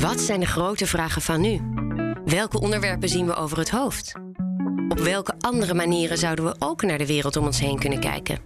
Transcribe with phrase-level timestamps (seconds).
[0.00, 1.60] Wat zijn de grote vragen van nu?
[2.24, 4.12] Welke onderwerpen zien we over het hoofd?
[4.88, 8.38] Op welke andere manieren zouden we ook naar de wereld om ons heen kunnen kijken?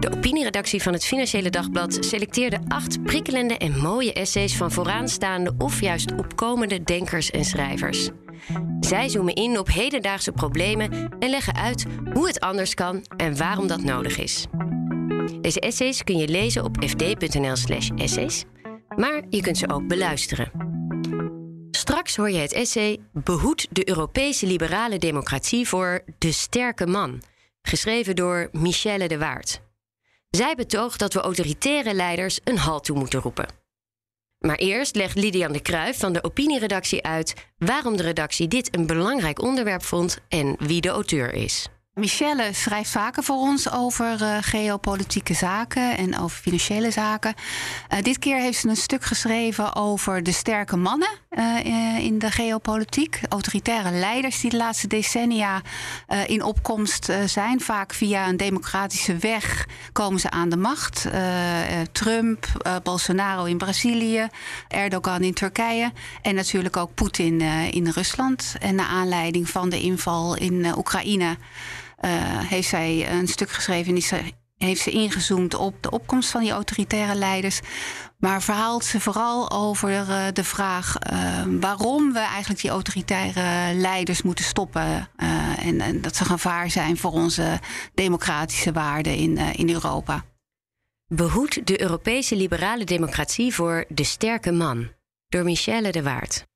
[0.00, 5.80] De opinieredactie van het Financiële Dagblad selecteerde acht prikkelende en mooie essays van vooraanstaande of
[5.80, 8.08] juist opkomende denkers en schrijvers.
[8.80, 13.66] Zij zoomen in op hedendaagse problemen en leggen uit hoe het anders kan en waarom
[13.66, 14.46] dat nodig is.
[15.40, 18.44] Deze essays kun je lezen op fd.nl/slash essays,
[18.96, 20.66] maar je kunt ze ook beluisteren.
[21.76, 27.22] Straks hoor je het essay Behoed de Europese liberale democratie voor de sterke man,
[27.62, 29.60] geschreven door Michelle de Waard.
[30.30, 33.46] Zij betoogt dat we autoritaire leiders een halt toe moeten roepen.
[34.38, 38.86] Maar eerst legt Lidian de Kruijf van de opinieredactie uit waarom de redactie dit een
[38.86, 41.68] belangrijk onderwerp vond en wie de auteur is.
[41.96, 47.34] Michelle schrijft vaker voor ons over uh, geopolitieke zaken en over financiële zaken.
[47.92, 52.30] Uh, dit keer heeft ze een stuk geschreven over de sterke mannen uh, in de
[52.30, 53.20] geopolitiek.
[53.28, 55.62] Autoritaire leiders die de laatste decennia
[56.26, 57.60] in opkomst zijn.
[57.60, 61.06] Vaak via een democratische weg komen ze aan de macht.
[61.92, 62.46] Trump,
[62.82, 64.28] Bolsonaro in Brazilië,
[64.68, 68.54] Erdogan in Turkije en natuurlijk ook Poetin in Rusland.
[68.58, 71.36] En naar aanleiding van de inval in Oekraïne.
[72.06, 72.12] Uh,
[72.48, 73.94] heeft zij een stuk geschreven
[74.58, 77.60] en heeft ze ingezoomd op de opkomst van die autoritaire leiders.
[78.18, 84.22] Maar verhaalt ze vooral over uh, de vraag uh, waarom we eigenlijk die autoritaire leiders
[84.22, 85.08] moeten stoppen.
[85.58, 87.60] En, en, dat ze gevaar zijn voor onze
[87.94, 90.24] democratische waarden in, in Europa.
[91.08, 94.88] Behoed de Europese liberale democratie voor de sterke man.
[95.28, 96.46] Door Michelle de Waard.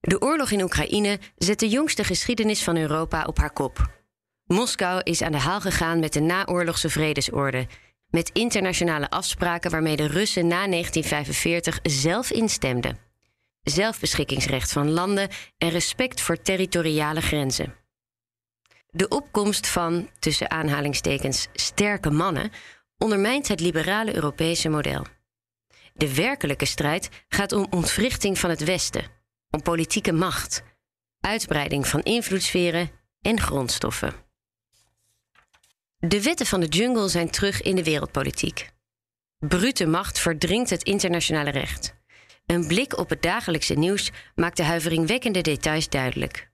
[0.00, 3.97] De oorlog in Oekraïne zet de jongste geschiedenis van Europa op haar kop.
[4.48, 7.66] Moskou is aan de haal gegaan met de naoorlogse vredesorde.
[8.10, 12.98] Met internationale afspraken waarmee de Russen na 1945 zelf instemden.
[13.62, 17.74] Zelfbeschikkingsrecht van landen en respect voor territoriale grenzen.
[18.90, 22.50] De opkomst van, tussen aanhalingstekens, sterke mannen
[22.98, 25.06] ondermijnt het liberale Europese model.
[25.94, 29.04] De werkelijke strijd gaat om ontwrichting van het Westen,
[29.50, 30.62] om politieke macht,
[31.20, 34.27] uitbreiding van invloedssferen en grondstoffen.
[36.00, 38.70] De wetten van de jungle zijn terug in de wereldpolitiek.
[39.38, 41.94] Brute macht verdringt het internationale recht.
[42.46, 46.50] Een blik op het dagelijkse nieuws maakt de huiveringwekkende details duidelijk.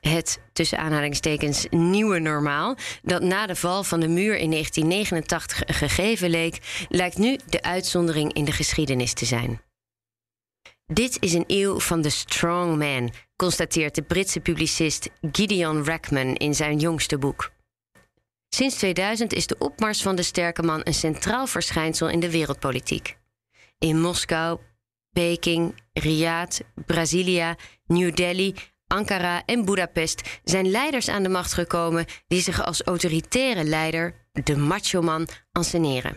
[0.00, 6.30] Het, tussen aanhalingstekens, nieuwe normaal, dat na de val van de muur in 1989 gegeven
[6.30, 9.60] leek, lijkt nu de uitzondering in de geschiedenis te zijn.
[10.86, 16.54] Dit is een eeuw van de strong man, constateert de Britse publicist Gideon Rackman in
[16.54, 17.50] zijn jongste boek.
[18.54, 23.18] Sinds 2000 is de opmars van de sterke man een centraal verschijnsel in de wereldpolitiek.
[23.78, 24.60] In Moskou,
[25.12, 28.54] Peking, Riyadh, Brasilia, New Delhi,
[28.86, 34.56] Ankara en Budapest zijn leiders aan de macht gekomen die zich als autoritaire leider, de
[34.56, 36.16] macho-man, anseneren.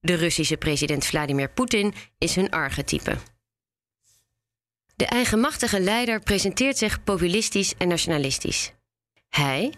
[0.00, 3.16] De Russische president Vladimir Poetin is hun archetype.
[4.96, 8.72] De eigenmachtige leider presenteert zich populistisch en nationalistisch.
[9.28, 9.72] Hij,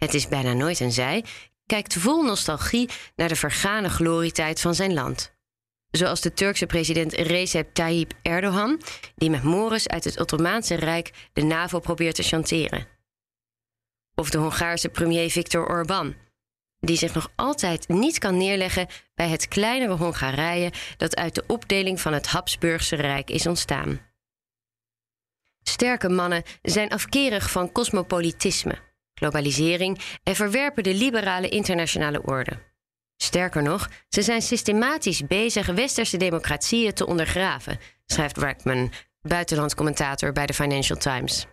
[0.00, 1.24] het is bijna nooit een zij,
[1.66, 5.32] kijkt vol nostalgie naar de vergane glorietijd van zijn land.
[5.90, 8.80] Zoals de Turkse president Recep Tayyip Erdogan,
[9.14, 12.86] die met Morris uit het Ottomaanse Rijk de NAVO probeert te chanteren.
[14.14, 16.14] Of de Hongaarse premier Viktor Orbán,
[16.78, 22.00] die zich nog altijd niet kan neerleggen bij het kleinere Hongarije dat uit de opdeling
[22.00, 24.00] van het Habsburgse Rijk is ontstaan.
[25.62, 32.68] Sterke mannen zijn afkerig van cosmopolitisme globalisering en verwerpen de liberale internationale orde.
[33.16, 40.54] Sterker nog, ze zijn systematisch bezig westerse democratieën te ondergraven, schrijft Rackman, buitenlandscommentator bij de
[40.54, 41.46] Financial Times.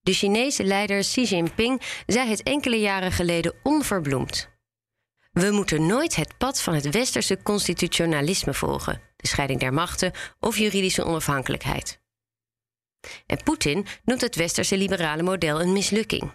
[0.00, 4.50] De Chinese leider Xi Jinping zei het enkele jaren geleden onverbloemd.
[5.32, 10.58] We moeten nooit het pad van het westerse constitutionalisme volgen, de scheiding der machten of
[10.58, 12.00] juridische onafhankelijkheid.
[13.26, 16.32] En Poetin noemt het westerse liberale model een mislukking.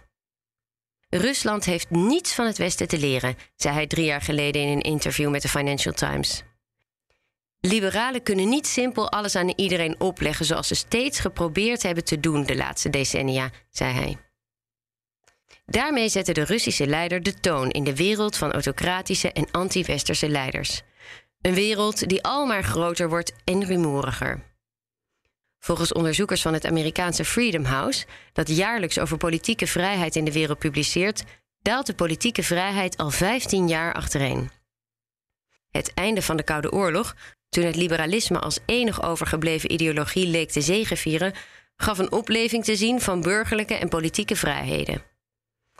[1.09, 4.81] Rusland heeft niets van het Westen te leren, zei hij drie jaar geleden in een
[4.81, 6.44] interview met de Financial Times.
[7.59, 12.45] Liberalen kunnen niet simpel alles aan iedereen opleggen zoals ze steeds geprobeerd hebben te doen
[12.45, 14.18] de laatste decennia, zei hij.
[15.65, 20.81] Daarmee zette de Russische leider de toon in de wereld van autocratische en anti-westerse leiders.
[21.42, 24.56] Een wereld die al maar groter wordt en rumoriger.
[25.68, 30.60] Volgens onderzoekers van het Amerikaanse Freedom House, dat jaarlijks over politieke vrijheid in de wereld
[30.60, 31.24] publiceert,
[31.62, 34.50] daalt de politieke vrijheid al 15 jaar achtereen.
[35.69, 37.16] Het einde van de Koude Oorlog
[37.50, 41.34] toen het liberalisme als enig overgebleven ideologie leek te zegevieren,
[41.75, 45.02] gaf een opleving te zien van burgerlijke en politieke vrijheden.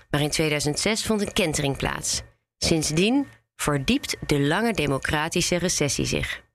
[0.10, 2.22] Maar in 2006 vond een kentering plaats.
[2.58, 6.46] Sindsdien verdiept de lange democratische recessie zich.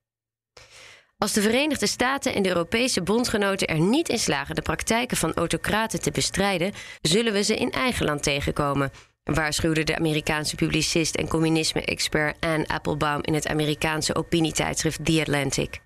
[1.23, 5.33] Als de Verenigde Staten en de Europese bondgenoten er niet in slagen de praktijken van
[5.33, 8.91] autocraten te bestrijden, zullen we ze in eigen land tegenkomen,
[9.23, 15.81] waarschuwde de Amerikaanse publicist en communisme-expert Anne Applebaum in het Amerikaanse opinietijdschrift The Atlantic.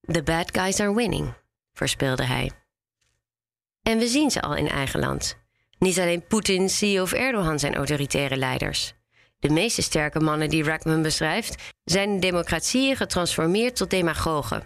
[0.00, 1.32] The bad guys are winning,
[1.72, 2.50] voorspelde hij.
[3.82, 5.38] En we zien ze al in eigen land.
[5.78, 8.94] Niet alleen Poetin, Xi of Erdogan zijn autoritaire leiders.
[9.46, 14.62] De meeste sterke mannen die Rackman beschrijft, zijn democratieën getransformeerd tot demagogen.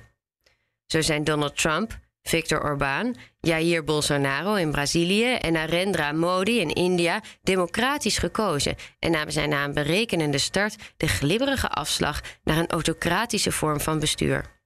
[0.87, 7.23] Zo zijn Donald Trump, Viktor Orbán, Jair Bolsonaro in Brazilië en Narendra Modi in India
[7.43, 13.53] democratisch gekozen en namen zij na een berekenende start de glibberige afslag naar een autocratische
[13.53, 14.60] vorm van bestuur.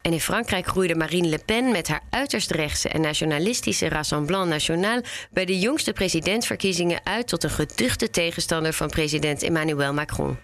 [0.00, 5.02] En in Frankrijk groeide Marine Le Pen met haar uiterst rechtse en nationalistische Rassemblement National
[5.30, 10.38] bij de jongste presidentsverkiezingen uit tot een geduchte tegenstander van president Emmanuel Macron.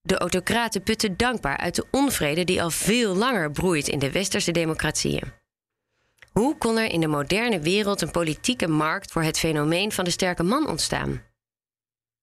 [0.00, 4.50] De autocraten putten dankbaar uit de onvrede die al veel langer broeit in de westerse
[4.50, 5.32] democratieën.
[6.32, 10.10] Hoe kon er in de moderne wereld een politieke markt voor het fenomeen van de
[10.10, 11.22] sterke man ontstaan?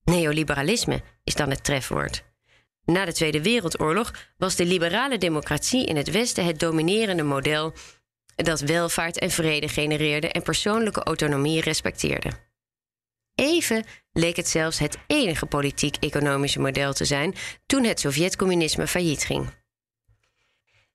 [0.04, 2.31] Neoliberalisme is dan het trefwoord.
[2.84, 7.72] Na de Tweede Wereldoorlog was de liberale democratie in het Westen het dominerende model
[8.36, 12.30] dat welvaart en vrede genereerde en persoonlijke autonomie respecteerde.
[13.34, 17.34] Even leek het zelfs het enige politiek-economische model te zijn
[17.66, 19.50] toen het Sovjet-communisme failliet ging.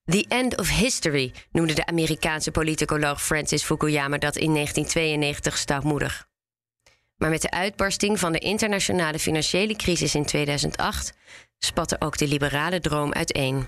[0.06, 6.28] The end of history noemde de Amerikaanse politicoloog Francis Fukuyama dat in 1992 stoutmoedig.
[7.18, 11.14] Maar met de uitbarsting van de internationale financiële crisis in 2008
[11.58, 13.68] spatte ook de liberale droom uiteen.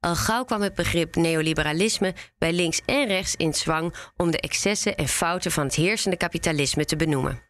[0.00, 4.96] Al gauw kwam het begrip neoliberalisme bij links en rechts in zwang om de excessen
[4.96, 7.42] en fouten van het heersende kapitalisme te benoemen.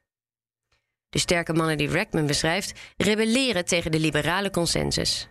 [1.08, 5.28] De sterke mannen die Rackman beschrijft, rebelleren tegen de liberale consensus.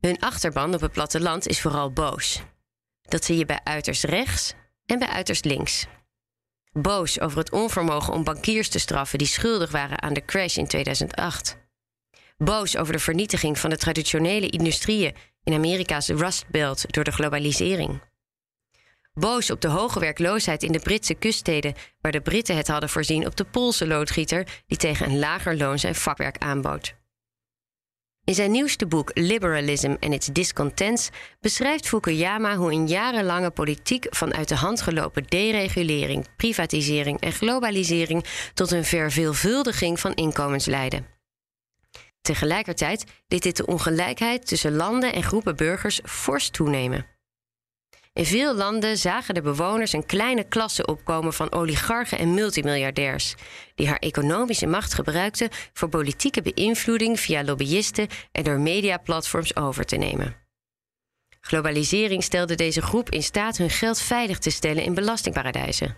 [0.00, 2.42] Hun achterban op het platteland is vooral boos.
[3.02, 4.54] Dat zie je bij uiterst rechts
[4.86, 5.86] en bij uiterst links.
[6.78, 10.66] Boos over het onvermogen om bankiers te straffen die schuldig waren aan de crash in
[10.66, 11.58] 2008.
[12.36, 15.14] Boos over de vernietiging van de traditionele industrieën
[15.44, 18.00] in Amerika's Rust Belt door de globalisering.
[19.14, 23.26] Boos op de hoge werkloosheid in de Britse kuststeden, waar de Britten het hadden voorzien
[23.26, 26.94] op de Poolse loodgieter die tegen een lager loon zijn vakwerk aanbood.
[28.26, 34.48] In zijn nieuwste boek Liberalism and its Discontents beschrijft Fukuyama hoe een jarenlange politiek vanuit
[34.48, 38.24] de hand gelopen deregulering, privatisering en globalisering
[38.54, 41.02] tot een verveelvuldiging van inkomens leidde.
[42.20, 47.15] Tegelijkertijd deed dit de ongelijkheid tussen landen en groepen burgers fors toenemen.
[48.16, 53.34] In veel landen zagen de bewoners een kleine klasse opkomen van oligarchen en multimiljardairs,
[53.74, 59.96] die haar economische macht gebruikten voor politieke beïnvloeding via lobbyisten en door mediaplatforms over te
[59.96, 60.36] nemen.
[61.40, 65.96] Globalisering stelde deze groep in staat hun geld veilig te stellen in belastingparadijzen.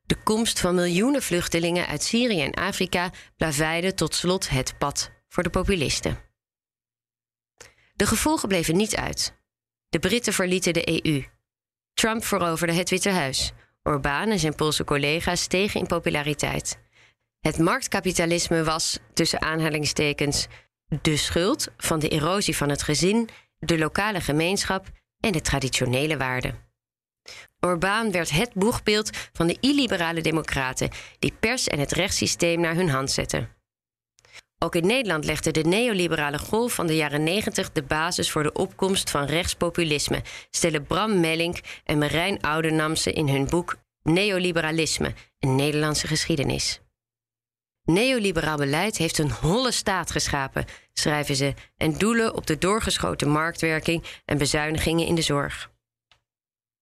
[0.00, 5.42] De komst van miljoenen vluchtelingen uit Syrië en Afrika plaveide tot slot het pad voor
[5.42, 6.18] de populisten.
[7.94, 9.38] De gevolgen bleven niet uit.
[9.90, 11.24] De Britten verlieten de EU.
[11.94, 13.52] Trump veroverde het Witte Huis.
[13.82, 16.78] Orbán en zijn Poolse collega's stegen in populariteit.
[17.40, 20.46] Het marktkapitalisme was, tussen aanhalingstekens,
[21.02, 24.86] de schuld van de erosie van het gezin, de lokale gemeenschap
[25.20, 26.58] en de traditionele waarden.
[27.60, 32.90] Orbán werd het boegbeeld van de illiberale democraten die pers en het rechtssysteem naar hun
[32.90, 33.59] hand zetten.
[34.62, 38.52] Ook in Nederland legde de neoliberale golf van de jaren 90 de basis voor de
[38.52, 46.06] opkomst van rechtspopulisme, stellen Bram Mellink en Marijn Oudenamse in hun boek Neoliberalisme, een Nederlandse
[46.06, 46.80] geschiedenis.
[47.84, 54.04] Neoliberaal beleid heeft een holle staat geschapen, schrijven ze, en doelen op de doorgeschoten marktwerking
[54.24, 55.70] en bezuinigingen in de zorg.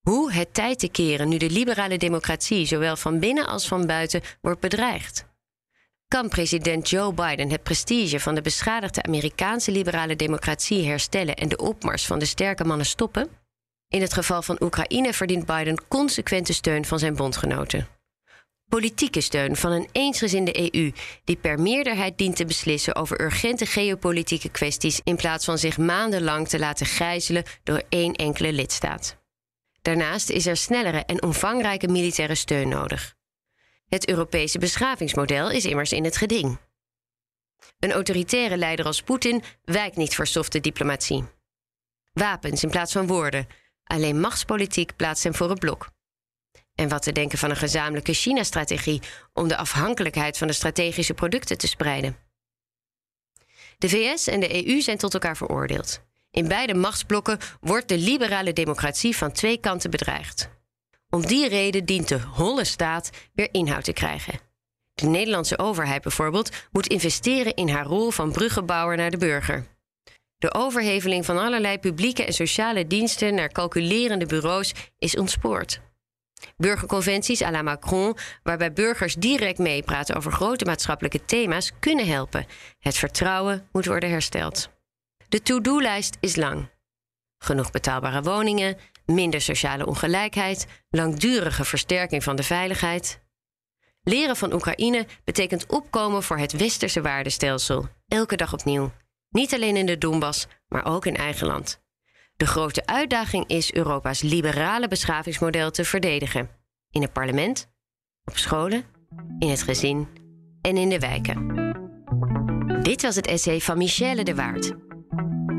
[0.00, 4.23] Hoe het tijd te keren nu de liberale democratie zowel van binnen als van buiten
[4.40, 5.27] wordt bedreigd?
[6.08, 11.56] Kan president Joe Biden het prestige van de beschadigde Amerikaanse liberale democratie herstellen en de
[11.56, 13.28] opmars van de sterke mannen stoppen?
[13.88, 17.88] In het geval van Oekraïne verdient Biden consequente steun van zijn bondgenoten.
[18.68, 20.92] Politieke steun van een eensgezinde EU
[21.24, 26.48] die per meerderheid dient te beslissen over urgente geopolitieke kwesties in plaats van zich maandenlang
[26.48, 29.16] te laten gijzelen door één enkele lidstaat.
[29.82, 33.16] Daarnaast is er snellere en omvangrijke militaire steun nodig.
[33.88, 36.59] Het Europese beschavingsmodel is immers in het geding.
[37.78, 41.25] Een autoritaire leider als Poetin wijkt niet voor softe diplomatie.
[42.12, 43.47] Wapens in plaats van woorden.
[43.85, 45.90] Alleen machtspolitiek plaatst hem voor het blok.
[46.75, 49.02] En wat te denken van een gezamenlijke China-strategie
[49.33, 52.16] om de afhankelijkheid van de strategische producten te spreiden.
[53.78, 56.00] De VS en de EU zijn tot elkaar veroordeeld.
[56.30, 60.57] In beide machtsblokken wordt de liberale democratie van twee kanten bedreigd.
[61.10, 64.40] Om die reden dient de holle staat weer inhoud te krijgen.
[64.94, 69.66] De Nederlandse overheid bijvoorbeeld moet investeren in haar rol van bruggenbouwer naar de burger.
[70.38, 75.80] De overheveling van allerlei publieke en sociale diensten naar calculerende bureaus is ontspoord.
[76.56, 82.46] Burgerconventies à la Macron, waarbij burgers direct meepraten over grote maatschappelijke thema's, kunnen helpen.
[82.78, 84.68] Het vertrouwen moet worden hersteld.
[85.28, 86.68] De to-do-lijst is lang.
[87.38, 88.76] Genoeg betaalbare woningen,
[89.12, 93.20] minder sociale ongelijkheid, langdurige versterking van de veiligheid.
[94.02, 98.92] Leren van Oekraïne betekent opkomen voor het westerse waardestelsel, elke dag opnieuw.
[99.30, 101.80] Niet alleen in de Donbass, maar ook in eigen land.
[102.36, 106.50] De grote uitdaging is Europa's liberale beschavingsmodel te verdedigen.
[106.90, 107.70] In het parlement,
[108.24, 108.84] op scholen,
[109.38, 110.08] in het gezin
[110.60, 111.56] en in de wijken.
[112.82, 114.88] Dit was het essay van Michelle de Waard.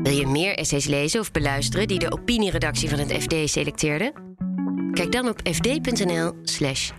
[0.02, 4.12] Wil je meer essays lezen of beluisteren die de opinieredactie van het FD selecteerde?
[4.92, 6.90] Kijk dan op fd.nl/essays.